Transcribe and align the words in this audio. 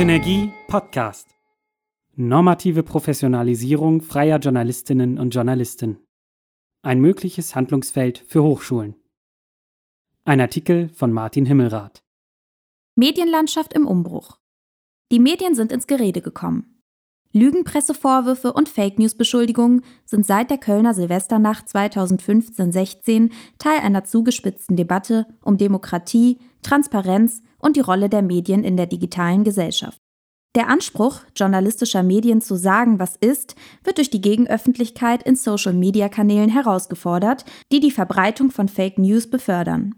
Synergie 0.00 0.50
Podcast. 0.66 1.28
Normative 2.16 2.82
Professionalisierung 2.82 4.00
freier 4.00 4.38
Journalistinnen 4.38 5.18
und 5.18 5.34
Journalisten. 5.34 5.98
Ein 6.82 7.00
mögliches 7.00 7.54
Handlungsfeld 7.54 8.24
für 8.26 8.42
Hochschulen. 8.42 8.94
Ein 10.24 10.40
Artikel 10.40 10.88
von 10.88 11.12
Martin 11.12 11.44
Himmelrath. 11.44 12.02
Medienlandschaft 12.96 13.74
im 13.74 13.86
Umbruch. 13.86 14.38
Die 15.12 15.18
Medien 15.18 15.54
sind 15.54 15.70
ins 15.70 15.86
Gerede 15.86 16.22
gekommen. 16.22 16.79
Lügenpressevorwürfe 17.32 18.52
und 18.52 18.68
Fake 18.68 18.98
News-Beschuldigungen 18.98 19.82
sind 20.04 20.26
seit 20.26 20.50
der 20.50 20.58
Kölner 20.58 20.94
Silvesternacht 20.94 21.66
2015-16 21.68 23.30
Teil 23.58 23.80
einer 23.82 24.04
zugespitzten 24.04 24.76
Debatte 24.76 25.26
um 25.42 25.56
Demokratie, 25.56 26.38
Transparenz 26.62 27.42
und 27.58 27.76
die 27.76 27.80
Rolle 27.80 28.08
der 28.08 28.22
Medien 28.22 28.64
in 28.64 28.76
der 28.76 28.86
digitalen 28.86 29.44
Gesellschaft. 29.44 30.00
Der 30.56 30.68
Anspruch, 30.68 31.20
journalistischer 31.36 32.02
Medien 32.02 32.40
zu 32.40 32.56
sagen, 32.56 32.98
was 32.98 33.14
ist, 33.14 33.54
wird 33.84 33.98
durch 33.98 34.10
die 34.10 34.20
Gegenöffentlichkeit 34.20 35.22
in 35.22 35.36
Social-Media-Kanälen 35.36 36.50
herausgefordert, 36.50 37.44
die 37.70 37.78
die 37.78 37.92
Verbreitung 37.92 38.50
von 38.50 38.66
Fake 38.66 38.98
News 38.98 39.30
befördern. 39.30 39.94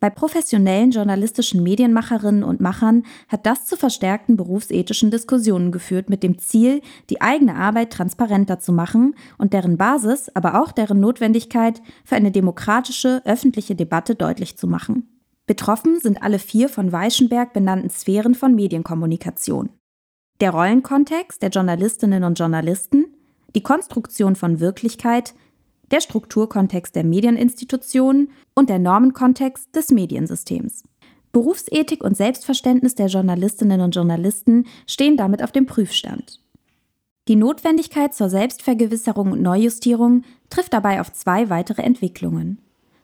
Bei 0.00 0.08
professionellen 0.08 0.92
journalistischen 0.92 1.62
Medienmacherinnen 1.62 2.42
und 2.42 2.62
Machern 2.62 3.04
hat 3.28 3.44
das 3.44 3.66
zu 3.66 3.76
verstärkten 3.76 4.38
berufsethischen 4.38 5.10
Diskussionen 5.10 5.72
geführt 5.72 6.08
mit 6.08 6.22
dem 6.22 6.38
Ziel, 6.38 6.80
die 7.10 7.20
eigene 7.20 7.54
Arbeit 7.54 7.92
transparenter 7.92 8.58
zu 8.58 8.72
machen 8.72 9.14
und 9.36 9.52
deren 9.52 9.76
Basis, 9.76 10.34
aber 10.34 10.62
auch 10.62 10.72
deren 10.72 11.00
Notwendigkeit 11.00 11.82
für 12.02 12.16
eine 12.16 12.30
demokratische 12.30 13.20
öffentliche 13.26 13.74
Debatte 13.74 14.14
deutlich 14.14 14.56
zu 14.56 14.66
machen. 14.66 15.06
Betroffen 15.46 16.00
sind 16.00 16.22
alle 16.22 16.38
vier 16.38 16.70
von 16.70 16.92
Weichenberg 16.92 17.52
benannten 17.52 17.90
Sphären 17.90 18.34
von 18.34 18.54
Medienkommunikation. 18.54 19.68
Der 20.40 20.52
Rollenkontext 20.52 21.42
der 21.42 21.50
Journalistinnen 21.50 22.24
und 22.24 22.38
Journalisten, 22.38 23.04
die 23.54 23.62
Konstruktion 23.62 24.34
von 24.34 24.60
Wirklichkeit, 24.60 25.34
der 25.90 26.00
Strukturkontext 26.00 26.94
der 26.94 27.04
Medieninstitutionen 27.04 28.30
und 28.54 28.70
der 28.70 28.78
Normenkontext 28.78 29.74
des 29.74 29.90
Mediensystems. 29.90 30.84
Berufsethik 31.32 32.02
und 32.02 32.16
Selbstverständnis 32.16 32.94
der 32.94 33.06
Journalistinnen 33.06 33.80
und 33.80 33.94
Journalisten 33.94 34.66
stehen 34.86 35.16
damit 35.16 35.42
auf 35.42 35.52
dem 35.52 35.66
Prüfstand. 35.66 36.40
Die 37.28 37.36
Notwendigkeit 37.36 38.14
zur 38.14 38.28
Selbstvergewisserung 38.28 39.32
und 39.32 39.42
Neujustierung 39.42 40.24
trifft 40.48 40.72
dabei 40.72 41.00
auf 41.00 41.12
zwei 41.12 41.48
weitere 41.48 41.82
Entwicklungen. 41.82 42.58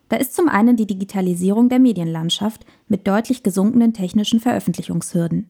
Da 0.09 0.17
ist 0.17 0.34
zum 0.34 0.48
einen 0.48 0.77
die 0.77 0.87
Digitalisierung 0.87 1.69
der 1.69 1.78
Medienlandschaft 1.78 2.65
mit 2.89 3.06
deutlich 3.06 3.43
gesunkenen 3.43 3.93
technischen 3.93 4.41
Veröffentlichungshürden. 4.41 5.48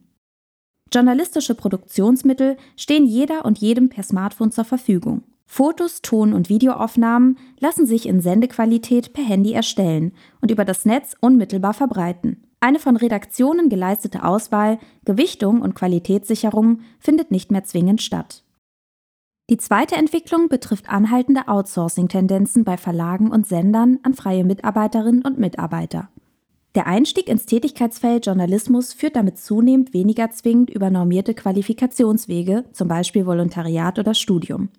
Journalistische 0.93 1.55
Produktionsmittel 1.55 2.57
stehen 2.77 3.07
jeder 3.07 3.45
und 3.45 3.59
jedem 3.59 3.89
per 3.89 4.03
Smartphone 4.03 4.53
zur 4.53 4.65
Verfügung. 4.65 5.23
Fotos, 5.47 6.03
Ton- 6.03 6.33
und 6.33 6.49
Videoaufnahmen 6.49 7.39
lassen 7.61 7.87
sich 7.87 8.07
in 8.07 8.21
Sendequalität 8.21 9.13
per 9.13 9.25
Handy 9.25 9.53
erstellen 9.53 10.13
und 10.41 10.51
über 10.51 10.65
das 10.65 10.85
Netz 10.85 11.17
unmittelbar 11.21 11.73
verbreiten. 11.73 12.43
Eine 12.61 12.79
von 12.79 12.97
Redaktionen 12.97 13.69
geleistete 13.69 14.25
Auswahl, 14.25 14.79
Gewichtung 15.05 15.63
und 15.63 15.75
Qualitätssicherung 15.75 16.81
findet 16.99 17.31
nicht 17.31 17.53
mehr 17.53 17.65
zwingend 17.65 18.03
statt. 18.03 18.43
Die 19.49 19.59
zweite 19.59 19.95
Entwicklung 19.95 20.49
betrifft 20.49 20.89
anhaltende 20.89 21.47
Outsourcing-Tendenzen 21.47 22.65
bei 22.65 22.77
Verlagen 22.77 23.31
und 23.31 23.47
Sendern 23.47 24.01
an 24.03 24.15
freie 24.15 24.43
Mitarbeiterinnen 24.43 25.23
und 25.23 25.39
Mitarbeiter. 25.39 26.09
Der 26.75 26.89
Einstieg 26.89 27.29
ins 27.29 27.47
Tätigkeitsfeld 27.47 28.27
Journalismus 28.27 28.93
führt 28.93 29.15
damit 29.15 29.39
zunehmend 29.39 29.95
weniger 29.95 30.31
zwingend 30.33 30.69
über 30.69 30.91
normierte 30.91 31.33
Qualifikationswege, 31.33 32.65
zum 32.73 32.89
Beispiel 32.89 33.25
Volontariat 33.25 34.01
oder 34.01 34.15
Studium. 34.15 34.71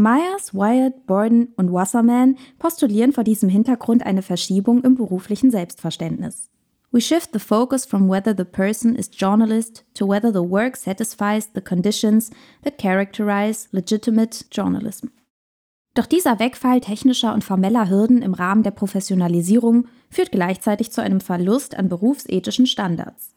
Myers, 0.00 0.54
Wyatt, 0.54 1.06
Borden 1.06 1.52
und 1.56 1.72
Wasserman 1.74 2.38
postulieren 2.58 3.12
vor 3.12 3.22
diesem 3.22 3.50
Hintergrund 3.50 4.04
eine 4.06 4.22
Verschiebung 4.22 4.82
im 4.82 4.94
beruflichen 4.94 5.50
Selbstverständnis. 5.50 6.48
We 6.90 7.02
shift 7.02 7.34
the 7.34 7.38
focus 7.38 7.84
from 7.84 8.08
whether 8.08 8.34
the 8.34 8.44
person 8.44 8.96
is 8.96 9.10
journalist 9.12 9.84
to 9.94 10.08
whether 10.08 10.32
the 10.32 10.50
work 10.50 10.76
satisfies 10.76 11.50
the 11.54 11.60
conditions 11.60 12.30
that 12.64 12.78
characterize 12.78 13.68
legitimate 13.72 14.46
journalism. 14.50 15.08
Doch 15.94 16.06
dieser 16.06 16.38
Wegfall 16.38 16.80
technischer 16.80 17.34
und 17.34 17.44
formeller 17.44 17.90
Hürden 17.90 18.22
im 18.22 18.32
Rahmen 18.32 18.62
der 18.62 18.70
Professionalisierung 18.70 19.86
führt 20.08 20.32
gleichzeitig 20.32 20.92
zu 20.92 21.02
einem 21.02 21.20
Verlust 21.20 21.76
an 21.76 21.90
berufsethischen 21.90 22.66
Standards. 22.66 23.34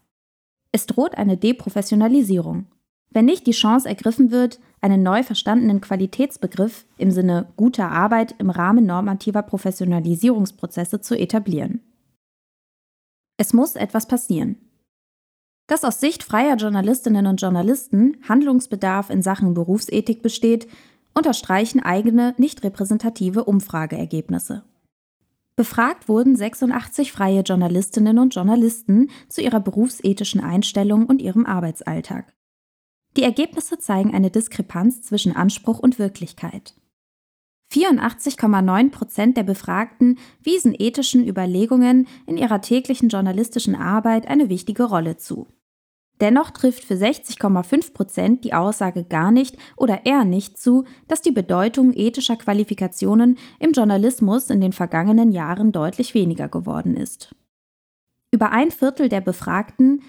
Es 0.72 0.86
droht 0.86 1.18
eine 1.18 1.36
Deprofessionalisierung. 1.36 2.68
Wenn 3.14 3.26
nicht 3.26 3.46
die 3.46 3.52
Chance 3.52 3.88
ergriffen 3.88 4.32
wird, 4.32 4.60
einen 4.82 5.04
neu 5.04 5.24
verstandenen 5.24 5.82
Qualitätsbegriff 5.82 6.86
im 6.98 7.12
Sinne 7.12 7.48
guter 7.56 7.90
Arbeit 7.90 8.36
im 8.40 8.50
Rahmen 8.50 8.86
normativer 8.86 9.44
Professionalisierungsprozesse 9.44 11.00
zu 11.00 11.18
etablieren. 11.18 11.82
Es 13.38 13.54
muss 13.54 13.76
etwas 13.76 14.08
passieren. 14.08 14.58
Dass 15.68 15.86
aus 15.86 16.00
Sicht 16.00 16.24
freier 16.24 16.58
Journalistinnen 16.58 17.28
und 17.28 17.40
Journalisten 17.40 18.18
Handlungsbedarf 18.28 19.10
in 19.10 19.22
Sachen 19.22 19.54
Berufsethik 19.54 20.22
besteht, 20.22 20.68
unterstreichen 21.14 21.80
eigene, 21.80 22.34
nicht 22.38 22.64
repräsentative 22.64 23.46
Umfrageergebnisse. 23.46 24.64
Befragt 25.56 26.10
wurden 26.10 26.36
86 26.36 27.12
freie 27.12 27.42
Journalistinnen 27.42 28.18
und 28.18 28.34
Journalisten 28.34 29.12
zu 29.30 29.42
ihrer 29.42 29.60
berufsethischen 29.60 30.42
Einstellung 30.42 31.06
und 31.06 31.22
ihrem 31.22 31.46
Arbeitsalltag. 31.46 32.34
Die 33.16 33.24
Ergebnisse 33.24 33.78
zeigen 33.78 34.14
eine 34.14 34.32
Diskrepanz 34.32 35.02
zwischen 35.02 35.36
Anspruch 35.36 35.80
und 35.80 36.00
Wirklichkeit. 36.00 36.74
84,9 37.72 38.92
Prozent 38.92 39.38
der 39.38 39.44
Befragten 39.44 40.20
wiesen 40.42 40.76
ethischen 40.78 41.28
Überlegungen 41.28 42.08
in 42.28 42.38
ihrer 42.38 42.62
täglichen 42.62 43.10
journalistischen 43.10 43.76
Arbeit 43.76 44.28
eine 44.28 44.50
wichtige 44.50 44.84
Rolle 44.84 45.18
zu. 45.18 45.48
Dennoch 46.22 46.52
trifft 46.52 46.86
für 46.86 46.94
60,5 46.94 47.94
Prozent 47.94 48.44
die 48.46 48.54
Aussage 48.54 49.04
gar 49.04 49.32
nicht 49.32 49.58
oder 49.76 50.06
eher 50.06 50.24
nicht 50.24 50.60
zu, 50.60 50.86
dass 51.08 51.22
die 51.22 51.32
Bedeutung 51.32 51.92
ethischer 51.94 52.36
Qualifikationen 52.36 53.38
im 53.60 53.72
Journalismus 53.72 54.50
in 54.52 54.62
den 54.62 54.74
vergangenen 54.74 55.32
Jahren 55.32 55.72
deutlich 55.72 56.14
weniger 56.14 56.48
geworden 56.48 56.96
ist. 56.96 57.36
Über 58.32 58.52
ein 58.52 58.72
Viertel 58.72 59.10
der 59.10 59.22
Befragten 59.22 60.02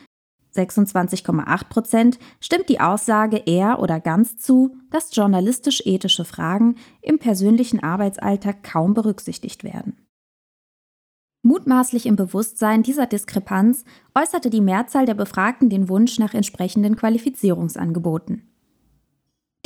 26,8 0.55 1.69
Prozent 1.69 2.19
stimmt 2.41 2.69
die 2.69 2.81
Aussage 2.81 3.43
eher 3.47 3.81
oder 3.81 4.01
ganz 4.01 4.37
zu, 4.37 4.77
dass 4.91 5.15
journalistisch-ethische 5.15 6.25
Fragen 6.25 6.77
im 7.03 7.19
persönlichen 7.19 7.83
Arbeitsalltag 7.83 8.63
kaum 8.63 8.95
berücksichtigt 8.95 9.65
werden. 9.65 9.97
Mutmaßlich 11.43 12.07
im 12.07 12.17
Bewusstsein 12.17 12.83
dieser 12.83 13.07
Diskrepanz 13.07 13.85
äußerte 14.15 14.49
die 14.49 14.63
Mehrzahl 14.63 15.05
der 15.05 15.13
Befragten 15.13 15.69
den 15.69 15.91
Wunsch 15.91 16.19
nach 16.19 16.33
entsprechenden 16.33 16.97
Qualifizierungsangeboten. 16.97 18.49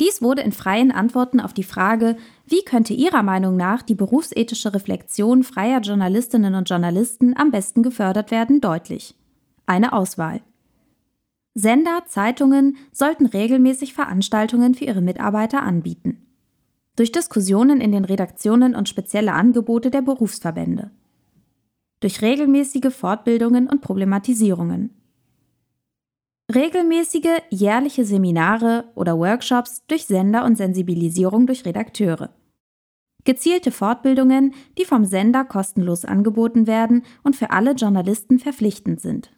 Dies 0.01 0.21
wurde 0.21 0.41
in 0.41 0.51
freien 0.51 0.91
Antworten 0.91 1.39
auf 1.39 1.53
die 1.53 1.63
Frage, 1.63 2.15
wie 2.45 2.63
könnte 2.63 2.93
Ihrer 2.93 3.23
Meinung 3.23 3.57
nach 3.57 3.81
die 3.81 3.95
berufsethische 3.95 4.73
Reflexion 4.73 5.43
freier 5.43 5.81
Journalistinnen 5.81 6.55
und 6.55 6.69
Journalisten 6.69 7.35
am 7.37 7.51
besten 7.51 7.83
gefördert 7.83 8.31
werden, 8.31 8.61
deutlich. 8.61 9.15
Eine 9.65 9.93
Auswahl. 9.93 10.41
Sender, 11.59 12.03
Zeitungen 12.07 12.77
sollten 12.93 13.25
regelmäßig 13.25 13.93
Veranstaltungen 13.93 14.75
für 14.75 14.85
ihre 14.85 15.01
Mitarbeiter 15.01 15.61
anbieten. 15.61 16.25
Durch 16.95 17.11
Diskussionen 17.11 17.81
in 17.81 17.91
den 17.91 18.05
Redaktionen 18.05 18.75
und 18.75 18.87
spezielle 18.87 19.33
Angebote 19.33 19.91
der 19.91 20.01
Berufsverbände. 20.01 20.91
Durch 21.99 22.21
regelmäßige 22.21 22.93
Fortbildungen 22.93 23.67
und 23.67 23.81
Problematisierungen. 23.81 24.91
Regelmäßige 26.53 27.41
jährliche 27.49 28.05
Seminare 28.05 28.85
oder 28.95 29.19
Workshops 29.19 29.85
durch 29.87 30.05
Sender 30.05 30.45
und 30.45 30.55
Sensibilisierung 30.55 31.45
durch 31.45 31.65
Redakteure. 31.65 32.29
Gezielte 33.25 33.71
Fortbildungen, 33.71 34.53
die 34.77 34.85
vom 34.85 35.03
Sender 35.03 35.43
kostenlos 35.43 36.05
angeboten 36.05 36.67
werden 36.67 37.03
und 37.21 37.35
für 37.35 37.51
alle 37.51 37.73
Journalisten 37.73 38.39
verpflichtend 38.39 39.01
sind. 39.01 39.33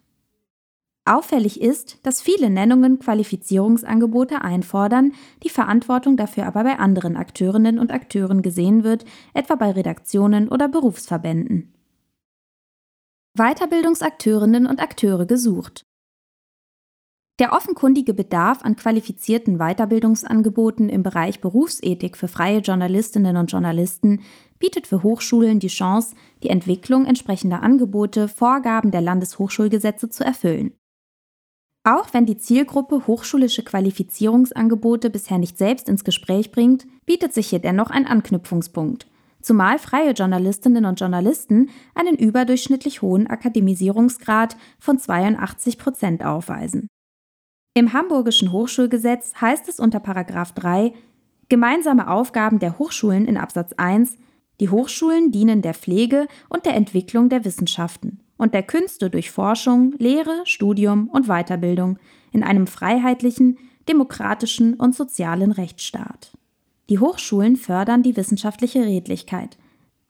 Auffällig 1.04 1.60
ist, 1.60 1.98
dass 2.06 2.22
viele 2.22 2.48
Nennungen 2.48 3.00
Qualifizierungsangebote 3.00 4.42
einfordern, 4.42 5.12
die 5.42 5.48
Verantwortung 5.48 6.16
dafür 6.16 6.46
aber 6.46 6.62
bei 6.62 6.78
anderen 6.78 7.16
Akteurinnen 7.16 7.80
und 7.80 7.90
Akteuren 7.90 8.42
gesehen 8.42 8.84
wird, 8.84 9.04
etwa 9.34 9.56
bei 9.56 9.72
Redaktionen 9.72 10.48
oder 10.48 10.68
Berufsverbänden. 10.68 11.74
Weiterbildungsakteurinnen 13.34 14.66
und 14.66 14.80
Akteure 14.80 15.26
gesucht. 15.26 15.84
Der 17.40 17.52
offenkundige 17.52 18.14
Bedarf 18.14 18.62
an 18.62 18.76
qualifizierten 18.76 19.58
Weiterbildungsangeboten 19.58 20.88
im 20.88 21.02
Bereich 21.02 21.40
Berufsethik 21.40 22.16
für 22.16 22.28
freie 22.28 22.58
Journalistinnen 22.58 23.36
und 23.36 23.50
Journalisten 23.50 24.20
bietet 24.60 24.86
für 24.86 25.02
Hochschulen 25.02 25.58
die 25.58 25.68
Chance, 25.68 26.14
die 26.44 26.50
Entwicklung 26.50 27.06
entsprechender 27.06 27.62
Angebote 27.62 28.28
Vorgaben 28.28 28.92
der 28.92 29.00
Landeshochschulgesetze 29.00 30.08
zu 30.08 30.22
erfüllen. 30.22 30.74
Auch 31.84 32.12
wenn 32.12 32.26
die 32.26 32.36
Zielgruppe 32.36 33.08
hochschulische 33.08 33.64
Qualifizierungsangebote 33.64 35.10
bisher 35.10 35.38
nicht 35.38 35.58
selbst 35.58 35.88
ins 35.88 36.04
Gespräch 36.04 36.52
bringt, 36.52 36.86
bietet 37.06 37.34
sich 37.34 37.48
hier 37.48 37.58
dennoch 37.58 37.90
ein 37.90 38.06
Anknüpfungspunkt, 38.06 39.08
zumal 39.40 39.80
freie 39.80 40.12
Journalistinnen 40.12 40.84
und 40.84 41.00
Journalisten 41.00 41.70
einen 41.96 42.14
überdurchschnittlich 42.14 43.02
hohen 43.02 43.26
Akademisierungsgrad 43.26 44.56
von 44.78 45.00
82 45.00 45.76
Prozent 45.76 46.24
aufweisen. 46.24 46.86
Im 47.74 47.92
Hamburgischen 47.92 48.52
Hochschulgesetz 48.52 49.32
heißt 49.40 49.68
es 49.68 49.80
unter 49.80 49.98
3 49.98 50.92
Gemeinsame 51.48 52.08
Aufgaben 52.08 52.60
der 52.60 52.78
Hochschulen 52.78 53.26
in 53.26 53.36
Absatz 53.36 53.72
1 53.72 54.18
Die 54.60 54.68
Hochschulen 54.68 55.32
dienen 55.32 55.62
der 55.62 55.74
Pflege 55.74 56.28
und 56.48 56.64
der 56.64 56.74
Entwicklung 56.76 57.28
der 57.28 57.44
Wissenschaften 57.44 58.21
und 58.42 58.54
der 58.54 58.64
Künste 58.64 59.08
durch 59.08 59.30
Forschung, 59.30 59.94
Lehre, 59.98 60.42
Studium 60.46 61.08
und 61.08 61.28
Weiterbildung 61.28 62.00
in 62.32 62.42
einem 62.42 62.66
freiheitlichen, 62.66 63.56
demokratischen 63.88 64.74
und 64.74 64.96
sozialen 64.96 65.52
Rechtsstaat. 65.52 66.32
Die 66.90 66.98
Hochschulen 66.98 67.54
fördern 67.54 68.02
die 68.02 68.16
wissenschaftliche 68.16 68.84
Redlichkeit, 68.84 69.58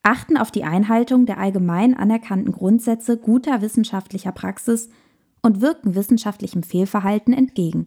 achten 0.03 0.39
auf 0.39 0.51
die 0.51 0.65
Einhaltung 0.65 1.27
der 1.27 1.37
allgemein 1.37 1.95
anerkannten 1.95 2.53
Grundsätze 2.53 3.19
guter 3.19 3.61
wissenschaftlicher 3.61 4.33
Praxis 4.33 4.89
und 5.43 5.61
wirken 5.61 5.95
wissenschaftlichem 5.95 6.63
Fehlverhalten 6.63 7.35
entgegen. 7.35 7.87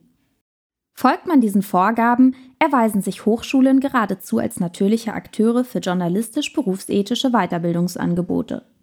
Folgt 0.93 1.25
man 1.25 1.41
diesen 1.41 1.63
Vorgaben, 1.63 2.35
erweisen 2.59 3.01
sich 3.01 3.25
Hochschulen 3.25 3.79
geradezu 3.79 4.37
als 4.37 4.59
natürliche 4.59 5.13
Akteure 5.13 5.63
für 5.63 5.79
journalistisch-berufsethische 5.79 7.31
Weiterbildungsangebote 7.31 8.74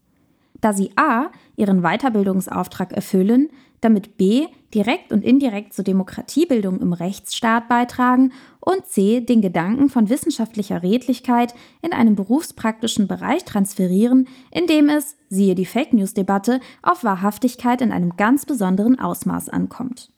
da 0.62 0.72
sie 0.72 0.92
a. 0.96 1.30
ihren 1.56 1.82
Weiterbildungsauftrag 1.82 2.92
erfüllen, 2.92 3.50
damit 3.82 4.16
b. 4.16 4.46
direkt 4.72 5.12
und 5.12 5.22
indirekt 5.24 5.74
zur 5.74 5.84
Demokratiebildung 5.84 6.80
im 6.80 6.92
Rechtsstaat 6.92 7.68
beitragen 7.68 8.32
und 8.60 8.86
c. 8.86 9.20
den 9.20 9.42
Gedanken 9.42 9.90
von 9.90 10.08
wissenschaftlicher 10.08 10.82
Redlichkeit 10.82 11.52
in 11.82 11.92
einen 11.92 12.14
berufspraktischen 12.14 13.08
Bereich 13.08 13.44
transferieren, 13.44 14.28
in 14.52 14.66
dem 14.66 14.88
es, 14.88 15.16
siehe 15.28 15.56
die 15.56 15.66
Fake 15.66 15.92
News-Debatte, 15.92 16.60
auf 16.80 17.04
Wahrhaftigkeit 17.04 17.82
in 17.82 17.92
einem 17.92 18.16
ganz 18.16 18.46
besonderen 18.46 18.98
Ausmaß 18.98 19.48
ankommt. 19.48 20.10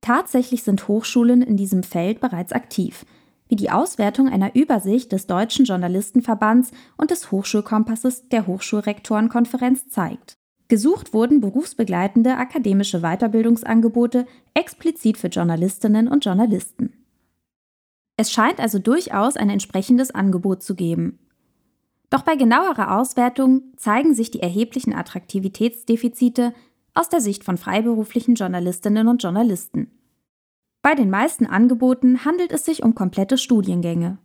Tatsächlich 0.00 0.64
sind 0.64 0.88
Hochschulen 0.88 1.42
in 1.42 1.56
diesem 1.56 1.82
Feld 1.82 2.20
bereits 2.20 2.52
aktiv– 2.52 3.06
wie 3.48 3.56
die 3.56 3.70
Auswertung 3.70 4.28
einer 4.28 4.54
Übersicht 4.54 5.12
des 5.12 5.26
Deutschen 5.26 5.64
Journalistenverbands 5.64 6.70
und 6.96 7.10
des 7.10 7.30
Hochschulkompasses 7.30 8.28
der 8.28 8.46
Hochschulrektorenkonferenz 8.46 9.88
zeigt. 9.88 10.36
Gesucht 10.68 11.14
wurden 11.14 11.40
berufsbegleitende 11.40 12.36
akademische 12.36 13.00
Weiterbildungsangebote 13.00 14.26
explizit 14.54 15.16
für 15.16 15.28
Journalistinnen 15.28 16.08
und 16.08 16.24
Journalisten. 16.24 16.92
Es 18.16 18.32
scheint 18.32 18.58
also 18.58 18.78
durchaus 18.78 19.36
ein 19.36 19.50
entsprechendes 19.50 20.10
Angebot 20.10 20.62
zu 20.62 20.74
geben. 20.74 21.18
Doch 22.10 22.22
bei 22.22 22.36
genauerer 22.36 22.98
Auswertung 22.98 23.62
zeigen 23.76 24.14
sich 24.14 24.30
die 24.30 24.40
erheblichen 24.40 24.94
Attraktivitätsdefizite 24.94 26.54
aus 26.94 27.08
der 27.08 27.20
Sicht 27.20 27.44
von 27.44 27.58
freiberuflichen 27.58 28.34
Journalistinnen 28.34 29.06
und 29.06 29.22
Journalisten. 29.22 29.90
Bei 30.86 30.94
den 30.94 31.10
meisten 31.10 31.46
Angeboten 31.46 32.24
handelt 32.24 32.52
es 32.52 32.64
sich 32.64 32.84
um 32.84 32.94
komplette 32.94 33.38
Studiengänge. 33.38 34.18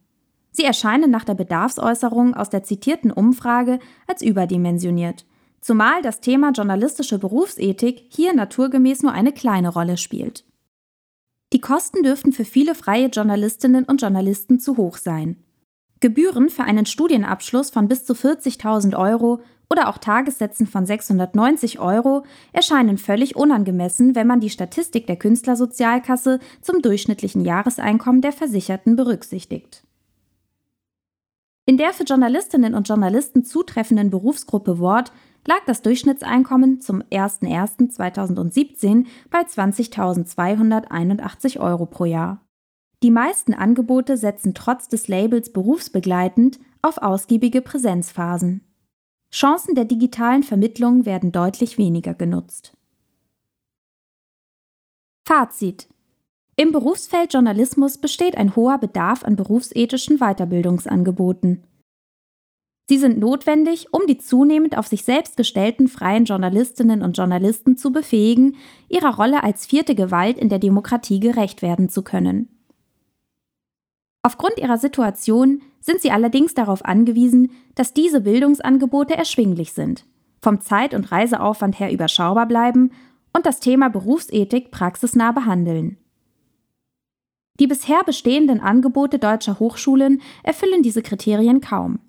Sie 0.51 0.63
erscheinen 0.63 1.09
nach 1.09 1.23
der 1.23 1.33
Bedarfsäußerung 1.33 2.35
aus 2.35 2.51
der 2.51 2.61
zitierten 2.61 3.09
Umfrage 3.09 3.79
als 4.05 4.21
überdimensioniert, 4.21 5.25
zumal 5.59 6.03
das 6.03 6.21
Thema 6.21 6.51
journalistische 6.51 7.17
Berufsethik 7.17 8.03
hier 8.09 8.35
naturgemäß 8.35 9.01
nur 9.01 9.11
eine 9.11 9.31
kleine 9.31 9.69
Rolle 9.69 9.97
spielt. 9.97 10.45
Die 11.51 11.61
Kosten 11.61 12.03
dürften 12.03 12.31
für 12.31 12.45
viele 12.45 12.75
freie 12.75 13.07
Journalistinnen 13.07 13.85
und 13.85 13.99
Journalisten 13.99 14.59
zu 14.59 14.77
hoch 14.77 14.97
sein. 14.97 15.37
Gebühren 15.99 16.49
für 16.49 16.63
einen 16.63 16.85
Studienabschluss 16.85 17.71
von 17.71 17.87
bis 17.87 18.05
zu 18.05 18.13
40.000 18.13 18.95
Euro 18.95 19.41
oder 19.71 19.87
auch 19.87 19.97
Tagessätzen 19.97 20.67
von 20.67 20.85
690 20.85 21.79
Euro 21.79 22.25
erscheinen 22.51 22.97
völlig 22.97 23.37
unangemessen, 23.37 24.15
wenn 24.15 24.27
man 24.27 24.41
die 24.41 24.49
Statistik 24.49 25.07
der 25.07 25.15
Künstlersozialkasse 25.15 26.41
zum 26.61 26.81
durchschnittlichen 26.81 27.45
Jahreseinkommen 27.45 28.21
der 28.21 28.33
Versicherten 28.33 28.97
berücksichtigt. 28.97 29.85
In 31.65 31.77
der 31.77 31.93
für 31.93 32.03
Journalistinnen 32.03 32.75
und 32.75 32.89
Journalisten 32.89 33.45
zutreffenden 33.45 34.09
Berufsgruppe 34.09 34.79
Wort 34.79 35.13
lag 35.47 35.59
das 35.65 35.81
Durchschnittseinkommen 35.81 36.81
zum 36.81 37.01
01.01.2017 37.03 39.05
bei 39.29 39.43
20.281 39.43 41.61
Euro 41.61 41.85
pro 41.85 42.03
Jahr. 42.03 42.41
Die 43.03 43.11
meisten 43.11 43.53
Angebote 43.53 44.17
setzen 44.17 44.53
trotz 44.53 44.89
des 44.89 45.07
Labels 45.07 45.53
berufsbegleitend 45.53 46.59
auf 46.81 46.97
ausgiebige 46.97 47.61
Präsenzphasen. 47.61 48.67
Chancen 49.31 49.75
der 49.75 49.85
digitalen 49.85 50.43
Vermittlung 50.43 51.05
werden 51.05 51.31
deutlich 51.31 51.77
weniger 51.77 52.13
genutzt. 52.13 52.73
Fazit. 55.25 55.87
Im 56.57 56.71
Berufsfeld 56.71 57.33
Journalismus 57.33 57.97
besteht 57.97 58.37
ein 58.37 58.55
hoher 58.55 58.77
Bedarf 58.77 59.23
an 59.23 59.37
berufsethischen 59.37 60.17
Weiterbildungsangeboten. 60.17 61.63
Sie 62.89 62.97
sind 62.97 63.19
notwendig, 63.19 63.93
um 63.93 64.01
die 64.05 64.17
zunehmend 64.17 64.77
auf 64.77 64.87
sich 64.87 65.05
selbst 65.05 65.37
gestellten 65.37 65.87
freien 65.87 66.25
Journalistinnen 66.25 67.01
und 67.01 67.15
Journalisten 67.15 67.77
zu 67.77 67.93
befähigen, 67.93 68.57
ihrer 68.89 69.15
Rolle 69.15 69.43
als 69.43 69.65
vierte 69.65 69.95
Gewalt 69.95 70.37
in 70.37 70.49
der 70.49 70.59
Demokratie 70.59 71.21
gerecht 71.21 71.61
werden 71.61 71.87
zu 71.87 72.03
können. 72.03 72.60
Aufgrund 74.23 74.57
ihrer 74.57 74.77
Situation 74.77 75.61
sind 75.79 76.01
sie 76.01 76.11
allerdings 76.11 76.53
darauf 76.53 76.85
angewiesen, 76.85 77.51
dass 77.75 77.93
diese 77.93 78.21
Bildungsangebote 78.21 79.15
erschwinglich 79.17 79.73
sind, 79.73 80.05
vom 80.41 80.61
Zeit- 80.61 80.93
und 80.93 81.11
Reiseaufwand 81.11 81.79
her 81.79 81.91
überschaubar 81.91 82.47
bleiben 82.47 82.91
und 83.33 83.45
das 83.45 83.59
Thema 83.59 83.89
Berufsethik 83.89 84.71
praxisnah 84.71 85.31
behandeln. 85.31 85.97
Die 87.59 87.67
bisher 87.67 88.03
bestehenden 88.03 88.59
Angebote 88.59 89.19
deutscher 89.19 89.59
Hochschulen 89.59 90.21
erfüllen 90.43 90.83
diese 90.83 91.01
Kriterien 91.01 91.61
kaum. 91.61 91.99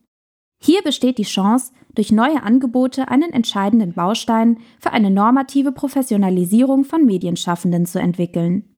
Hier 0.62 0.82
besteht 0.82 1.18
die 1.18 1.24
Chance, 1.24 1.72
durch 1.94 2.12
neue 2.12 2.42
Angebote 2.42 3.08
einen 3.08 3.32
entscheidenden 3.32 3.92
Baustein 3.92 4.58
für 4.78 4.92
eine 4.92 5.10
normative 5.10 5.72
Professionalisierung 5.72 6.84
von 6.84 7.04
Medienschaffenden 7.04 7.84
zu 7.84 7.98
entwickeln. 7.98 8.71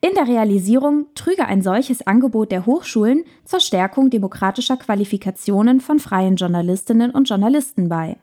In 0.00 0.14
der 0.14 0.28
Realisierung 0.28 1.06
trüge 1.14 1.46
ein 1.46 1.62
solches 1.62 2.06
Angebot 2.06 2.52
der 2.52 2.66
Hochschulen 2.66 3.24
zur 3.44 3.60
Stärkung 3.60 4.10
demokratischer 4.10 4.76
Qualifikationen 4.76 5.80
von 5.80 5.98
freien 5.98 6.36
Journalistinnen 6.36 7.10
und 7.10 7.28
Journalisten 7.28 7.88
bei, 7.88 8.18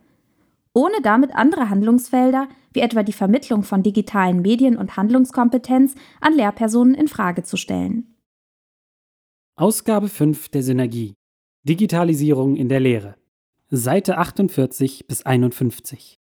ohne 0.74 1.02
damit 1.02 1.36
andere 1.36 1.70
Handlungsfelder 1.70 2.48
wie 2.74 2.82
etwa 2.82 3.04
die 3.04 3.14
Vermittlung 3.14 3.64
von 3.64 3.84
digitalen 3.84 4.42
Medien 4.42 4.78
und 4.78 4.98
Handlungskompetenz 4.98 5.96
an 6.22 6.34
Lehrpersonen 6.34 6.96
in 6.96 7.08
Frage 7.08 7.44
zu 7.44 7.58
stellen. 7.58 8.16
Ausgabe 9.56 10.08
5 10.08 10.50
der 10.50 10.64
Synergie 10.64 11.14
Digitalisierung 11.64 12.56
in 12.56 12.70
der 12.70 12.80
Lehre 12.80 13.16
Seite 13.70 14.18
48 14.18 15.08
bis 15.08 15.26
51 15.26 16.16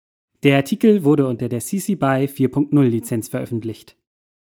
Der 0.43 0.57
Artikel 0.57 1.03
wurde 1.03 1.27
unter 1.27 1.49
der 1.49 1.59
CC 1.59 1.95
BY 1.95 2.25
4.0 2.25 2.81
Lizenz 2.83 3.27
veröffentlicht. 3.27 3.98